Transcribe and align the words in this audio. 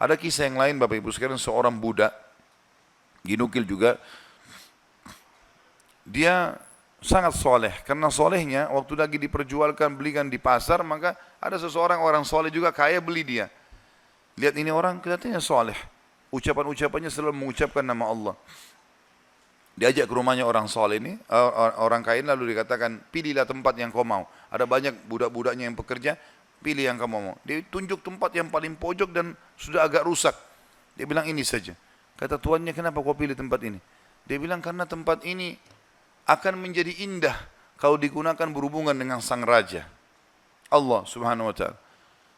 Ada 0.00 0.16
kisah 0.16 0.48
yang 0.48 0.56
lain 0.56 0.74
Bapak 0.80 0.96
Ibu 0.96 1.12
sekalian 1.12 1.36
seorang 1.36 1.76
budak 1.76 2.08
ginukil 3.20 3.68
juga 3.68 4.00
dia 6.08 6.56
sangat 7.04 7.36
soleh 7.36 7.70
karena 7.84 8.08
solehnya 8.08 8.72
waktu 8.72 8.96
lagi 8.96 9.20
diperjualkan 9.20 9.92
belikan 10.00 10.32
di 10.32 10.40
pasar 10.40 10.80
maka 10.80 11.14
ada 11.36 11.60
seseorang 11.60 12.00
orang 12.00 12.24
soleh 12.24 12.48
juga 12.48 12.72
kaya 12.72 12.96
beli 12.96 13.22
dia 13.22 13.46
lihat 14.40 14.56
ini 14.56 14.72
orang 14.72 15.04
kelihatannya 15.04 15.36
soleh 15.36 15.76
ucapan-ucapannya 16.32 17.12
selalu 17.12 17.36
mengucapkan 17.36 17.84
nama 17.84 18.08
Allah 18.08 18.34
diajak 19.80 20.04
ke 20.04 20.12
rumahnya 20.12 20.44
orang 20.44 20.68
soleh 20.68 21.00
ini 21.00 21.16
orang 21.80 22.04
kaya 22.04 22.20
lalu 22.20 22.52
dikatakan 22.52 23.00
pilihlah 23.08 23.48
tempat 23.48 23.72
yang 23.80 23.88
kau 23.88 24.04
mau 24.04 24.28
ada 24.52 24.68
banyak 24.68 25.08
budak-budaknya 25.08 25.72
yang 25.72 25.76
pekerja 25.78 26.20
pilih 26.60 26.84
yang 26.92 27.00
kamu 27.00 27.32
mau. 27.32 27.34
Dia 27.42 27.64
tunjuk 27.64 28.04
tempat 28.04 28.36
yang 28.36 28.52
paling 28.52 28.76
pojok 28.76 29.10
dan 29.10 29.32
sudah 29.56 29.88
agak 29.88 30.04
rusak. 30.04 30.36
Dia 30.94 31.08
bilang 31.08 31.24
ini 31.24 31.40
saja. 31.40 31.72
Kata 32.20 32.36
tuannya 32.36 32.76
kenapa 32.76 33.00
kau 33.00 33.16
pilih 33.16 33.32
tempat 33.32 33.64
ini? 33.64 33.80
Dia 34.28 34.36
bilang 34.36 34.60
karena 34.60 34.84
tempat 34.84 35.24
ini 35.24 35.56
akan 36.28 36.60
menjadi 36.60 36.92
indah 37.00 37.34
kalau 37.80 37.96
digunakan 37.96 38.44
berhubungan 38.52 38.92
dengan 38.92 39.24
sang 39.24 39.40
raja. 39.40 39.88
Allah 40.68 41.02
subhanahu 41.08 41.50
wa 41.50 41.54
ta'ala. 41.56 41.78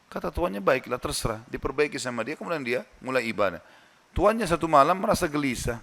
Kata 0.07 0.31
tuannya 0.31 0.63
baiklah 0.63 1.03
terserah. 1.03 1.43
Diperbaiki 1.51 1.99
sama 1.99 2.23
dia 2.23 2.39
kemudian 2.39 2.63
dia 2.63 2.81
mulai 3.03 3.27
ibadah. 3.27 3.59
Tuannya 4.15 4.47
satu 4.47 4.71
malam 4.71 5.03
merasa 5.03 5.27
gelisah. 5.27 5.83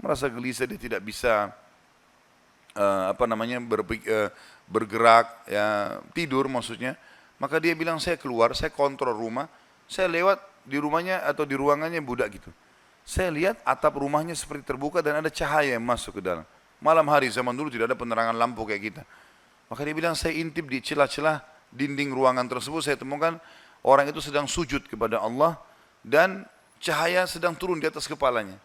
Merasa 0.00 0.32
gelisah 0.32 0.64
dia 0.64 0.80
tidak 0.80 1.04
bisa 1.04 1.52
uh, 2.74 3.04
apa 3.12 3.24
namanya 3.28 3.60
uh, 3.60 4.28
bergerak 4.64 5.44
ya 5.46 5.98
tidur 6.16 6.48
maksudnya 6.48 6.96
maka 7.40 7.56
dia 7.56 7.72
bilang 7.72 7.96
saya 7.96 8.20
keluar, 8.20 8.52
saya 8.52 8.68
kontrol 8.68 9.16
rumah, 9.16 9.48
saya 9.88 10.12
lewat 10.12 10.44
di 10.68 10.76
rumahnya 10.76 11.24
atau 11.24 11.48
di 11.48 11.56
ruangannya 11.56 12.04
budak 12.04 12.36
gitu. 12.36 12.52
Saya 13.00 13.32
lihat 13.32 13.64
atap 13.64 13.96
rumahnya 13.96 14.36
seperti 14.36 14.68
terbuka 14.68 15.00
dan 15.00 15.24
ada 15.24 15.32
cahaya 15.32 15.72
yang 15.72 15.82
masuk 15.82 16.20
ke 16.20 16.22
dalam. 16.22 16.44
Malam 16.84 17.08
hari 17.08 17.32
zaman 17.32 17.56
dulu 17.56 17.72
tidak 17.72 17.88
ada 17.88 17.96
penerangan 17.96 18.36
lampu 18.36 18.68
kayak 18.68 18.92
kita. 18.92 19.02
Maka 19.72 19.80
dia 19.88 19.96
bilang 19.96 20.12
saya 20.12 20.36
intip 20.36 20.68
di 20.68 20.84
celah-celah 20.84 21.40
dinding 21.72 22.12
ruangan 22.12 22.44
tersebut 22.44 22.84
saya 22.84 23.00
temukan 23.00 23.40
orang 23.80 24.12
itu 24.12 24.20
sedang 24.20 24.44
sujud 24.44 24.84
kepada 24.84 25.16
Allah 25.16 25.56
dan 26.04 26.44
cahaya 26.76 27.24
sedang 27.24 27.56
turun 27.56 27.80
di 27.80 27.88
atas 27.88 28.04
kepalanya. 28.04 28.60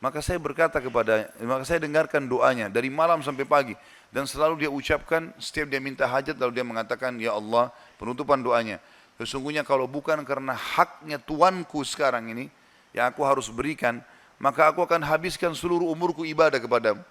Maka 0.00 0.24
saya 0.24 0.40
berkata 0.40 0.80
kepada, 0.80 1.28
maka 1.44 1.68
saya 1.68 1.84
dengarkan 1.84 2.24
doanya 2.24 2.72
dari 2.72 2.88
malam 2.88 3.20
sampai 3.20 3.44
pagi 3.44 3.76
dan 4.08 4.24
selalu 4.24 4.64
dia 4.64 4.70
ucapkan 4.72 5.28
setiap 5.36 5.68
dia 5.68 5.76
minta 5.76 6.08
hajat 6.08 6.40
lalu 6.40 6.56
dia 6.56 6.64
mengatakan 6.64 7.20
ya 7.20 7.36
Allah 7.36 7.68
penutupan 8.00 8.40
doanya. 8.40 8.80
Sesungguhnya 9.20 9.60
kalau 9.60 9.84
bukan 9.84 10.24
karena 10.24 10.56
haknya 10.56 11.20
tuanku 11.20 11.84
sekarang 11.84 12.32
ini 12.32 12.48
yang 12.96 13.12
aku 13.12 13.20
harus 13.28 13.52
berikan, 13.52 14.00
maka 14.40 14.72
aku 14.72 14.80
akan 14.80 15.04
habiskan 15.04 15.52
seluruh 15.52 15.92
umurku 15.92 16.24
ibadah 16.24 16.56
kepadamu. 16.56 17.04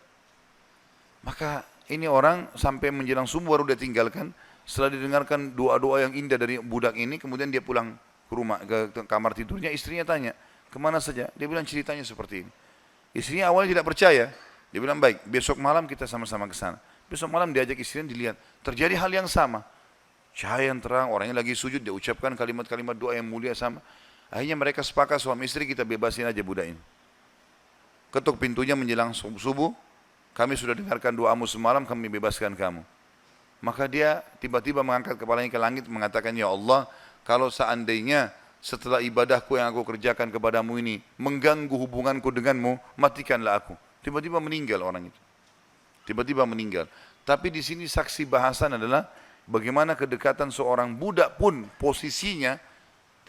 Maka 1.22 1.62
ini 1.94 2.10
orang 2.10 2.50
sampai 2.58 2.90
menjelang 2.90 3.30
subuh 3.30 3.54
baru 3.54 3.70
dia 3.70 3.78
tinggalkan. 3.78 4.34
Setelah 4.66 4.98
didengarkan 4.98 5.54
doa-doa 5.54 6.10
yang 6.10 6.14
indah 6.18 6.42
dari 6.42 6.58
budak 6.58 6.98
ini, 6.98 7.22
kemudian 7.22 7.54
dia 7.54 7.62
pulang 7.62 7.94
ke 8.30 8.34
rumah 8.34 8.58
ke 8.66 9.06
kamar 9.06 9.38
tidurnya. 9.38 9.70
Istrinya 9.70 10.06
tanya, 10.06 10.34
ke 10.74 10.78
mana 10.82 10.98
saja? 10.98 11.30
Dia 11.38 11.46
bilang 11.46 11.66
ceritanya 11.66 12.02
seperti 12.02 12.46
ini. 12.46 12.52
Istrinya 13.14 13.50
awalnya 13.50 13.80
tidak 13.80 13.86
percaya. 13.90 14.30
Dia 14.70 14.80
bilang 14.80 15.02
baik, 15.02 15.26
besok 15.26 15.58
malam 15.58 15.90
kita 15.90 16.06
sama-sama 16.06 16.46
ke 16.46 16.54
sana. 16.54 16.78
Besok 17.10 17.34
malam 17.34 17.50
diajak 17.50 17.78
istrinya 17.82 18.14
dilihat. 18.14 18.36
Terjadi 18.62 18.94
hal 18.94 19.10
yang 19.10 19.26
sama. 19.26 19.66
Cahaya 20.38 20.70
yang 20.70 20.78
terang, 20.78 21.10
orangnya 21.10 21.42
lagi 21.42 21.58
sujud, 21.58 21.82
dia 21.82 21.90
ucapkan 21.90 22.38
kalimat-kalimat 22.38 22.94
doa 22.94 23.18
yang 23.18 23.26
mulia 23.26 23.58
sama. 23.58 23.82
Akhirnya 24.30 24.54
mereka 24.54 24.86
sepakat 24.86 25.18
suami 25.18 25.50
istri 25.50 25.66
kita 25.66 25.82
bebasin 25.82 26.30
aja 26.30 26.40
budak 26.46 26.70
ini. 26.70 26.82
Ketuk 28.14 28.38
pintunya 28.38 28.78
menjelang 28.78 29.10
subuh, 29.18 29.74
kami 30.38 30.54
sudah 30.54 30.78
dengarkan 30.78 31.18
doamu 31.18 31.50
semalam, 31.50 31.82
kami 31.82 32.14
bebaskan 32.14 32.54
kamu. 32.54 32.86
Maka 33.60 33.90
dia 33.90 34.24
tiba-tiba 34.40 34.86
mengangkat 34.86 35.18
kepalanya 35.18 35.50
ke 35.50 35.60
langit 35.60 35.84
mengatakan, 35.90 36.32
Ya 36.38 36.48
Allah, 36.48 36.86
kalau 37.26 37.52
seandainya 37.52 38.32
setelah 38.60 39.00
ibadahku 39.00 39.56
yang 39.56 39.72
aku 39.72 39.96
kerjakan 39.96 40.30
kepadamu 40.30 40.76
ini 40.84 41.00
mengganggu 41.16 41.72
hubunganku 41.72 42.28
denganmu, 42.28 42.76
matikanlah 43.00 43.64
aku. 43.64 43.76
Tiba-tiba 44.04 44.40
meninggal 44.44 44.84
orang 44.84 45.08
itu. 45.08 45.20
Tiba-tiba 46.08 46.44
meninggal. 46.44 46.88
Tapi 47.24 47.54
di 47.54 47.64
sini 47.64 47.88
saksi 47.88 48.28
bahasan 48.28 48.76
adalah 48.76 49.08
bagaimana 49.48 49.96
kedekatan 49.96 50.52
seorang 50.52 50.96
budak 50.98 51.40
pun 51.40 51.68
posisinya 51.80 52.58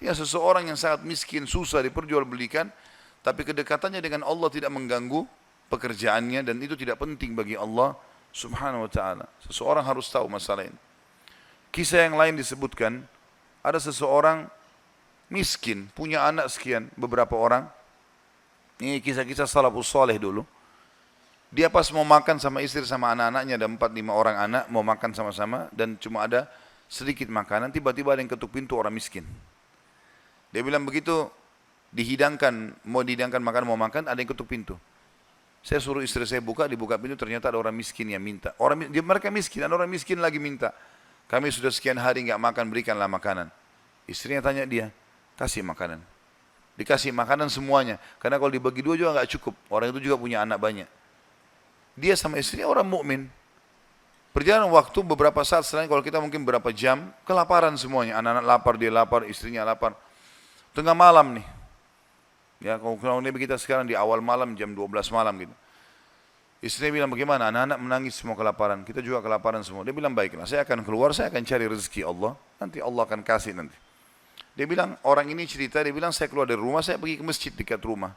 dia 0.01 0.17
seseorang 0.17 0.73
yang 0.73 0.81
sangat 0.81 1.05
miskin, 1.05 1.45
susah 1.45 1.85
diperjualbelikan, 1.85 2.73
tapi 3.21 3.45
kedekatannya 3.45 4.01
dengan 4.01 4.25
Allah 4.25 4.49
tidak 4.49 4.73
mengganggu 4.73 5.29
pekerjaannya 5.69 6.41
dan 6.41 6.57
itu 6.57 6.73
tidak 6.73 7.05
penting 7.05 7.37
bagi 7.37 7.53
Allah 7.53 7.93
Subhanahu 8.33 8.89
wa 8.89 8.91
taala. 8.91 9.29
Seseorang 9.45 9.85
harus 9.85 10.09
tahu 10.09 10.25
masalah 10.33 10.65
ini. 10.65 10.79
Kisah 11.69 12.09
yang 12.09 12.17
lain 12.17 12.35
disebutkan 12.41 13.05
ada 13.61 13.77
seseorang 13.77 14.49
miskin, 15.31 15.89
punya 15.95 16.27
anak 16.27 16.51
sekian, 16.51 16.91
beberapa 16.99 17.39
orang. 17.39 17.71
Ini 18.83 18.99
kisah-kisah 19.01 19.47
salafus 19.47 19.89
soleh 19.89 20.19
dulu. 20.19 20.43
Dia 21.51 21.67
pas 21.67 21.87
mau 21.91 22.07
makan 22.07 22.39
sama 22.39 22.63
istri 22.63 22.83
sama 22.87 23.11
anak-anaknya, 23.11 23.59
ada 23.59 23.67
empat 23.67 23.91
lima 23.91 24.15
orang 24.15 24.37
anak, 24.39 24.65
mau 24.71 24.87
makan 24.87 25.11
sama-sama, 25.11 25.67
dan 25.75 25.99
cuma 25.99 26.23
ada 26.23 26.47
sedikit 26.87 27.27
makanan, 27.27 27.75
tiba-tiba 27.75 28.15
ada 28.15 28.23
yang 28.23 28.31
ketuk 28.31 28.55
pintu 28.55 28.79
orang 28.79 28.95
miskin. 28.95 29.27
Dia 30.55 30.63
bilang 30.63 30.87
begitu, 30.87 31.27
dihidangkan, 31.91 32.79
mau 32.87 33.03
dihidangkan 33.03 33.43
makan, 33.43 33.63
mau 33.67 33.79
makan, 33.79 34.07
ada 34.07 34.19
yang 34.19 34.31
ketuk 34.31 34.47
pintu. 34.47 34.79
Saya 35.61 35.83
suruh 35.83 36.01
istri 36.07 36.23
saya 36.23 36.39
buka, 36.39 36.71
dibuka 36.71 36.95
pintu, 36.99 37.19
ternyata 37.19 37.51
ada 37.51 37.59
orang 37.59 37.75
miskin 37.75 38.11
yang 38.11 38.23
minta. 38.23 38.55
Orang 38.57 38.87
dia, 38.87 39.03
mereka 39.03 39.29
miskin, 39.29 39.67
ada 39.67 39.75
orang 39.75 39.91
miskin 39.91 40.23
lagi 40.23 40.39
minta. 40.39 40.71
Kami 41.27 41.51
sudah 41.51 41.71
sekian 41.71 41.99
hari 41.99 42.27
nggak 42.31 42.39
makan, 42.39 42.65
berikanlah 42.71 43.11
makanan. 43.11 43.51
Istrinya 44.07 44.43
tanya 44.43 44.67
dia, 44.67 44.91
kasih 45.41 45.65
makanan. 45.65 46.05
Dikasih 46.77 47.17
makanan 47.17 47.49
semuanya. 47.49 47.97
Karena 48.21 48.37
kalau 48.37 48.53
dibagi 48.53 48.85
dua 48.85 49.01
juga 49.01 49.17
nggak 49.17 49.29
cukup. 49.37 49.57
Orang 49.73 49.97
itu 49.97 50.13
juga 50.13 50.21
punya 50.21 50.45
anak 50.45 50.61
banyak. 50.61 50.89
Dia 51.97 52.13
sama 52.17 52.37
istrinya 52.37 52.69
orang 52.69 52.85
mukmin. 52.85 53.21
Perjalanan 54.31 54.71
waktu 54.71 55.01
beberapa 55.03 55.41
saat 55.43 55.67
selain 55.67 55.91
kalau 55.91 56.05
kita 56.05 56.23
mungkin 56.23 56.45
berapa 56.45 56.69
jam, 56.71 57.09
kelaparan 57.25 57.75
semuanya. 57.81 58.21
Anak-anak 58.21 58.45
lapar, 58.45 58.75
dia 58.77 58.93
lapar, 58.93 59.21
istrinya 59.27 59.65
lapar. 59.65 59.97
Tengah 60.77 60.95
malam 60.95 61.41
nih. 61.41 61.47
Ya, 62.61 62.77
kalau 62.77 63.01
kita 63.35 63.57
sekarang 63.57 63.89
di 63.89 63.97
awal 63.97 64.21
malam 64.21 64.53
jam 64.53 64.71
12 64.77 65.09
malam 65.11 65.35
gitu. 65.41 65.55
Istrinya 66.61 66.93
bilang 66.93 67.11
bagaimana? 67.11 67.49
Anak-anak 67.49 67.79
menangis 67.81 68.21
semua 68.21 68.37
kelaparan. 68.37 68.85
Kita 68.85 69.01
juga 69.01 69.25
kelaparan 69.25 69.65
semua. 69.65 69.81
Dia 69.81 69.97
bilang 69.97 70.13
baiklah, 70.13 70.45
saya 70.45 70.61
akan 70.69 70.85
keluar, 70.85 71.17
saya 71.17 71.33
akan 71.33 71.41
cari 71.41 71.65
rezeki 71.65 72.05
Allah. 72.05 72.37
Nanti 72.61 72.85
Allah 72.85 73.03
akan 73.09 73.25
kasih 73.25 73.57
nanti. 73.57 73.90
Dia 74.59 74.67
bilang, 74.67 74.99
orang 75.07 75.31
ini 75.31 75.47
cerita, 75.47 75.81
dia 75.81 75.95
bilang 75.95 76.11
saya 76.11 76.27
keluar 76.27 76.45
dari 76.45 76.59
rumah, 76.59 76.83
saya 76.83 76.99
pergi 76.99 77.23
ke 77.23 77.25
masjid 77.25 77.53
dekat 77.55 77.81
rumah. 77.83 78.13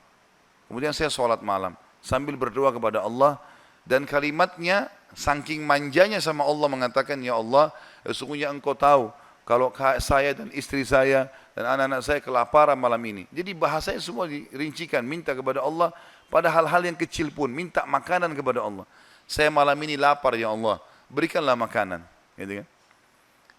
Kemudian 0.68 0.92
saya 0.92 1.08
sholat 1.14 1.40
malam, 1.46 1.78
sambil 2.02 2.34
berdoa 2.34 2.74
kepada 2.74 3.06
Allah, 3.06 3.38
dan 3.86 4.08
kalimatnya, 4.08 4.90
saking 5.14 5.62
manjanya 5.62 6.18
sama 6.24 6.42
Allah 6.48 6.68
mengatakan, 6.72 7.20
Ya 7.22 7.38
Allah, 7.38 7.70
sesungguhnya 8.08 8.50
engkau 8.50 8.74
tahu, 8.74 9.14
kalau 9.44 9.76
saya 10.00 10.32
dan 10.32 10.48
istri 10.56 10.88
saya 10.88 11.28
dan 11.52 11.68
anak-anak 11.68 12.02
saya 12.02 12.20
kelaparan 12.24 12.80
malam 12.80 13.00
ini. 13.04 13.28
Jadi 13.28 13.52
bahasanya 13.52 14.00
semua 14.00 14.24
dirincikan, 14.26 15.04
minta 15.04 15.36
kepada 15.36 15.60
Allah 15.60 15.92
pada 16.32 16.50
hal-hal 16.50 16.82
yang 16.82 16.98
kecil 16.98 17.30
pun, 17.30 17.52
minta 17.52 17.84
makanan 17.86 18.32
kepada 18.34 18.64
Allah. 18.64 18.88
Saya 19.28 19.52
malam 19.52 19.76
ini 19.84 20.00
lapar 20.00 20.34
ya 20.40 20.50
Allah, 20.50 20.80
berikanlah 21.12 21.54
makanan. 21.60 22.02
Gitu 22.40 22.64
kan? 22.64 22.68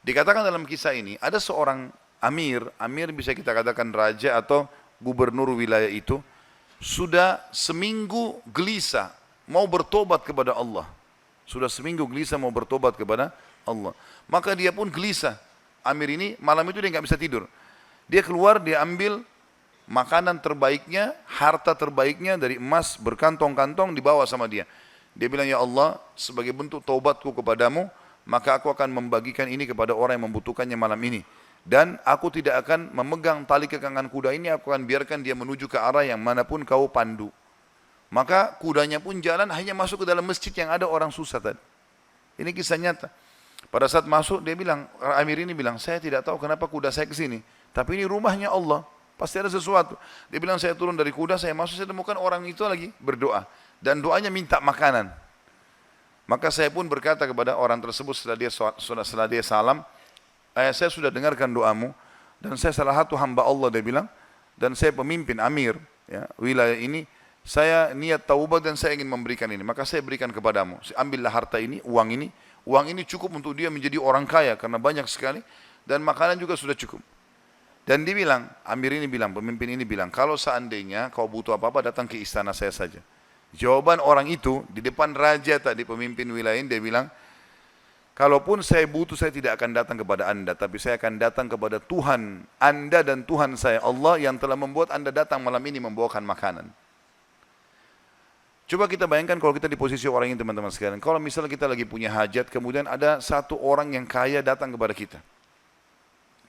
Dikatakan 0.05 0.43
dalam 0.44 0.65
kisah 0.67 0.93
ini, 0.97 1.17
ada 1.20 1.37
seorang 1.41 1.88
amir, 2.25 2.65
amir 2.81 3.12
bisa 3.12 3.37
kita 3.37 3.53
katakan 3.53 3.93
raja 3.93 4.41
atau 4.41 4.65
gubernur 4.97 5.53
wilayah 5.53 5.93
itu, 5.93 6.25
sudah 6.81 7.41
seminggu 7.53 8.41
gelisah 8.49 9.12
mau 9.44 9.69
bertobat 9.69 10.25
kepada 10.25 10.56
Allah. 10.56 10.88
Sudah 11.44 11.69
seminggu 11.69 12.09
gelisah 12.09 12.41
mau 12.41 12.49
bertobat 12.49 12.97
kepada 12.97 13.29
Allah. 13.69 13.93
Maka 14.25 14.56
dia 14.56 14.73
pun 14.73 14.88
gelisah. 14.88 15.37
Amir 15.85 16.17
ini 16.17 16.32
malam 16.41 16.65
itu 16.73 16.81
dia 16.81 16.88
nggak 16.88 17.05
bisa 17.05 17.21
tidur. 17.21 17.44
Dia 18.09 18.25
keluar, 18.25 18.56
dia 18.56 18.81
ambil 18.81 19.20
makanan 19.85 20.41
terbaiknya, 20.41 21.12
harta 21.29 21.77
terbaiknya 21.77 22.41
dari 22.41 22.56
emas 22.56 22.97
berkantong-kantong 22.97 23.93
dibawa 23.93 24.25
sama 24.25 24.49
dia. 24.49 24.65
Dia 25.12 25.29
bilang, 25.29 25.47
Ya 25.47 25.61
Allah, 25.61 26.00
sebagai 26.17 26.56
bentuk 26.56 26.81
taubatku 26.82 27.31
kepadamu, 27.37 27.87
maka 28.25 28.56
aku 28.56 28.73
akan 28.73 28.88
membagikan 28.88 29.47
ini 29.47 29.69
kepada 29.69 29.93
orang 29.93 30.17
yang 30.19 30.27
membutuhkannya 30.32 30.75
malam 30.75 30.99
ini. 31.05 31.20
Dan 31.64 31.96
aku 32.05 32.28
tidak 32.28 32.61
akan 32.61 32.93
memegang 32.93 33.49
tali 33.49 33.64
kekangan 33.64 34.12
kuda 34.12 34.37
ini, 34.37 34.52
aku 34.52 34.69
akan 34.69 34.84
biarkan 34.84 35.25
dia 35.25 35.32
menuju 35.32 35.64
ke 35.64 35.81
arah 35.81 36.05
yang 36.05 36.20
mana 36.20 36.44
pun 36.44 36.61
kau 36.61 36.93
pandu. 36.93 37.32
Maka 38.12 38.52
kudanya 38.61 39.00
pun 39.00 39.16
jalan 39.25 39.49
hanya 39.49 39.72
masuk 39.72 40.05
ke 40.05 40.06
dalam 40.06 40.22
masjid 40.28 40.52
yang 40.52 40.69
ada 40.69 40.84
orang 40.84 41.08
susah 41.08 41.40
tadi. 41.40 41.58
Ini 42.37 42.52
kisah 42.52 42.76
nyata. 42.76 43.08
Pada 43.72 43.88
saat 43.88 44.05
masuk 44.05 44.44
dia 44.44 44.52
bilang, 44.52 44.87
Amir 45.16 45.40
ini 45.40 45.56
bilang, 45.56 45.81
saya 45.81 45.96
tidak 45.99 46.22
tahu 46.22 46.37
kenapa 46.37 46.69
kuda 46.69 46.93
saya 46.93 47.08
ke 47.08 47.16
sini. 47.16 47.40
Tapi 47.72 47.96
ini 47.96 48.05
rumahnya 48.05 48.52
Allah. 48.52 48.84
Pasti 49.17 49.40
ada 49.40 49.49
sesuatu. 49.49 49.96
Dia 50.28 50.38
bilang 50.43 50.60
saya 50.60 50.76
turun 50.76 50.94
dari 50.94 51.10
kuda, 51.14 51.40
saya 51.40 51.56
masuk, 51.56 51.81
saya 51.81 51.88
temukan 51.88 52.14
orang 52.20 52.44
itu 52.44 52.60
lagi 52.67 52.93
berdoa. 53.00 53.46
Dan 53.81 54.05
doanya 54.05 54.28
minta 54.28 54.60
makanan. 54.60 55.10
Maka 56.28 56.49
saya 56.52 56.69
pun 56.69 56.87
berkata 56.87 57.25
kepada 57.25 57.56
orang 57.56 57.82
tersebut 57.82 58.14
setelah 58.17 58.38
dia 58.38 58.50
setelah 58.52 59.26
dia 59.26 59.43
salam, 59.44 59.82
eh, 60.55 60.73
saya 60.73 60.91
sudah 60.91 61.11
dengarkan 61.11 61.51
doamu 61.51 61.91
dan 62.39 62.55
saya 62.55 62.73
salah 62.73 62.95
satu 62.97 63.19
hamba 63.19 63.45
Allah 63.45 63.71
dia 63.75 63.83
bilang 63.83 64.06
dan 64.55 64.73
saya 64.79 64.95
pemimpin 64.95 65.39
amir 65.43 65.79
ya, 66.06 66.27
wilayah 66.39 66.79
ini 66.79 67.06
saya 67.45 67.93
niat 67.93 68.25
taubat 68.25 68.65
dan 68.65 68.73
saya 68.73 68.97
ingin 68.97 69.05
memberikan 69.05 69.53
ini. 69.53 69.61
Maka 69.61 69.85
saya 69.85 70.01
berikan 70.01 70.33
kepadamu. 70.33 70.81
Ambillah 70.97 71.29
harta 71.29 71.61
ini, 71.61 71.77
uang 71.85 72.09
ini. 72.17 72.33
Uang 72.65 72.89
ini 72.89 73.05
cukup 73.05 73.37
untuk 73.37 73.53
dia 73.53 73.69
menjadi 73.69 74.01
orang 74.01 74.25
kaya 74.25 74.56
karena 74.56 74.81
banyak 74.81 75.05
sekali. 75.05 75.45
Dan 75.85 76.01
makanan 76.01 76.41
juga 76.41 76.56
sudah 76.56 76.73
cukup. 76.73 77.05
Dan 77.85 78.09
dia 78.09 78.17
bilang, 78.17 78.49
Amir 78.65 78.97
ini 78.97 79.05
bilang, 79.05 79.37
pemimpin 79.37 79.77
ini 79.77 79.85
bilang, 79.85 80.09
kalau 80.09 80.41
seandainya 80.41 81.12
kau 81.12 81.29
butuh 81.29 81.61
apa-apa 81.61 81.93
datang 81.93 82.09
ke 82.09 82.17
istana 82.17 82.56
saya 82.56 82.73
saja. 82.73 82.97
Jawaban 83.53 84.01
orang 84.01 84.25
itu 84.33 84.65
di 84.73 84.81
depan 84.81 85.12
raja 85.12 85.61
tadi 85.61 85.85
pemimpin 85.85 86.25
wilayah 86.33 86.56
ini 86.56 86.65
dia 86.73 86.81
bilang, 86.81 87.12
kalaupun 88.14 88.62
saya 88.62 88.87
butuh 88.87 89.19
saya 89.19 89.34
tidak 89.34 89.58
akan 89.61 89.75
datang 89.75 89.99
kepada 90.00 90.31
anda, 90.31 90.55
tapi 90.55 90.78
saya 90.78 90.96
akan 90.96 91.19
datang 91.20 91.46
kepada 91.50 91.82
Tuhan 91.82 92.46
anda 92.62 93.00
dan 93.02 93.26
Tuhan 93.26 93.58
saya 93.58 93.82
Allah 93.82 94.16
yang 94.22 94.38
telah 94.40 94.56
membuat 94.56 94.94
anda 94.94 95.12
datang 95.12 95.43
malam 95.43 95.61
ini 95.66 95.82
membawakan 95.82 96.22
makanan. 96.22 96.66
Coba 98.64 98.88
kita 98.88 99.05
bayangkan 99.05 99.37
kalau 99.37 99.52
kita 99.52 99.69
di 99.69 99.76
posisi 99.76 100.08
orang 100.08 100.32
ini 100.32 100.40
teman-teman 100.40 100.72
sekalian. 100.72 100.96
Kalau 100.96 101.20
misalnya 101.20 101.52
kita 101.52 101.69
lagi 101.69 101.84
punya 101.84 102.08
hajat, 102.08 102.49
kemudian 102.49 102.88
ada 102.88 103.20
satu 103.20 103.61
orang 103.61 103.93
yang 103.93 104.08
kaya 104.08 104.40
datang 104.40 104.72
kepada 104.72 104.96
kita. 104.96 105.20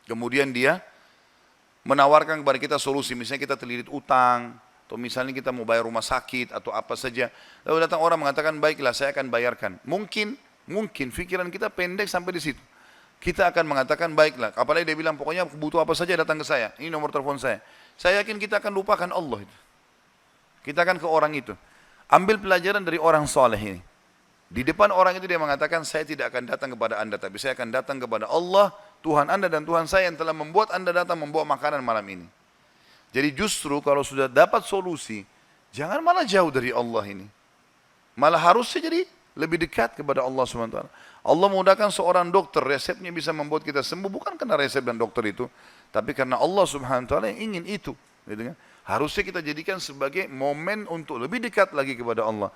Kemudian 0.07 0.56
dia 0.56 0.79
menawarkan 1.83 2.39
kepada 2.39 2.56
kita 2.56 2.77
solusi. 2.79 3.19
Misalnya 3.19 3.44
kita 3.44 3.56
terlilit 3.59 3.91
utang, 3.91 4.56
atau 4.88 4.95
misalnya 4.95 5.35
kita 5.35 5.51
mau 5.51 5.68
bayar 5.68 5.83
rumah 5.83 6.06
sakit, 6.06 6.56
atau 6.56 6.71
apa 6.71 6.95
saja. 6.95 7.27
Lalu 7.68 7.83
datang 7.83 8.00
orang 8.00 8.15
mengatakan, 8.15 8.56
baiklah 8.63 8.95
saya 8.95 9.11
akan 9.11 9.27
bayarkan. 9.27 9.71
Mungkin, 9.83 10.39
mungkin 10.69 11.13
pikiran 11.13 11.50
kita 11.50 11.69
pendek 11.69 12.09
sampai 12.09 12.35
di 12.38 12.41
situ. 12.41 12.62
Kita 13.21 13.50
akan 13.50 13.65
mengatakan, 13.65 14.12
baiklah. 14.13 14.53
Apalagi 14.53 14.85
dia 14.85 14.97
bilang, 14.97 15.17
pokoknya 15.17 15.47
butuh 15.47 15.81
apa 15.81 15.95
saja 15.97 16.13
datang 16.13 16.38
ke 16.38 16.45
saya. 16.45 16.75
Ini 16.77 16.91
nomor 16.94 17.09
telepon 17.09 17.39
saya. 17.41 17.63
Saya 17.95 18.21
yakin 18.21 18.38
kita 18.38 18.59
akan 18.59 18.75
lupakan 18.75 19.09
Allah 19.09 19.47
itu. 19.47 19.57
Kita 20.67 20.83
akan 20.83 21.00
ke 21.01 21.07
orang 21.07 21.33
itu. 21.33 21.56
Ambil 22.12 22.38
pelajaran 22.38 22.85
dari 22.85 23.01
orang 23.01 23.25
soleh 23.25 23.57
ini. 23.57 23.81
Di 24.45 24.62
depan 24.62 24.94
orang 24.94 25.17
itu 25.17 25.25
dia 25.25 25.41
mengatakan, 25.41 25.81
saya 25.81 26.06
tidak 26.06 26.29
akan 26.29 26.45
datang 26.45 26.69
kepada 26.77 27.01
anda, 27.01 27.18
tapi 27.18 27.41
saya 27.41 27.57
akan 27.57 27.73
datang 27.73 27.97
kepada 27.97 28.29
Allah, 28.29 28.69
Tuhan 29.01 29.25
anda 29.25 29.50
dan 29.50 29.65
Tuhan 29.65 29.89
saya 29.89 30.06
yang 30.06 30.18
telah 30.21 30.35
membuat 30.38 30.69
anda 30.69 30.94
datang 30.94 31.18
membawa 31.18 31.57
makanan 31.57 31.81
malam 31.81 32.06
ini. 32.06 32.27
Jadi 33.09 33.31
justru 33.33 33.79
kalau 33.81 34.06
sudah 34.06 34.29
dapat 34.29 34.68
solusi, 34.68 35.25
jangan 35.73 36.03
malah 36.03 36.27
jauh 36.27 36.51
dari 36.53 36.69
Allah 36.69 37.03
ini. 37.09 37.25
Malah 38.13 38.53
harusnya 38.53 38.85
jadi 38.85 39.07
lebih 39.35 39.59
dekat 39.59 39.99
kepada 39.99 40.23
Allah 40.23 40.47
SWT. 40.47 40.79
Allah 41.25 41.47
mudahkan 41.51 41.91
seorang 41.91 42.31
dokter, 42.31 42.63
resepnya 42.63 43.11
bisa 43.11 43.35
membuat 43.35 43.67
kita 43.67 43.83
sembuh, 43.83 44.07
bukan 44.07 44.39
karena 44.39 44.55
resep 44.55 44.81
dan 44.81 44.95
dokter 44.95 45.27
itu, 45.27 45.45
tapi 45.91 46.15
karena 46.15 46.39
Allah 46.39 46.63
Subhanahu 46.63 47.19
yang 47.27 47.51
ingin 47.51 47.63
itu. 47.67 47.91
Gitu 48.25 48.41
kan? 48.51 48.55
Harusnya 48.85 49.23
kita 49.27 49.39
jadikan 49.43 49.77
sebagai 49.81 50.29
momen 50.31 50.87
untuk 50.87 51.19
lebih 51.19 51.43
dekat 51.43 51.75
lagi 51.75 51.97
kepada 51.99 52.23
Allah. 52.23 52.49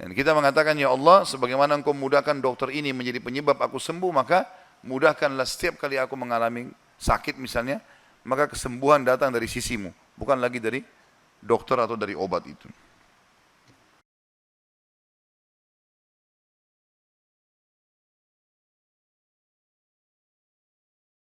Dan 0.00 0.16
kita 0.16 0.32
mengatakan, 0.32 0.74
Ya 0.80 0.90
Allah, 0.90 1.22
sebagaimana 1.28 1.78
engkau 1.78 1.94
mudahkan 1.94 2.40
dokter 2.40 2.72
ini 2.72 2.90
menjadi 2.90 3.20
penyebab 3.20 3.60
aku 3.60 3.76
sembuh, 3.76 4.10
maka 4.10 4.48
mudahkanlah 4.82 5.46
setiap 5.46 5.78
kali 5.78 6.00
aku 6.00 6.16
mengalami 6.18 6.72
sakit 6.98 7.38
misalnya, 7.38 7.82
maka 8.22 8.46
kesembuhan 8.50 9.02
datang 9.02 9.34
dari 9.34 9.50
sisimu, 9.50 9.90
bukan 10.14 10.38
lagi 10.38 10.62
dari 10.62 10.80
dokter 11.42 11.74
atau 11.78 11.98
dari 11.98 12.14
obat 12.14 12.46
itu. 12.46 12.66